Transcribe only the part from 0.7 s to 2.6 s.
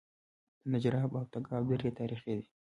نجراب او تګاب درې تاریخي دي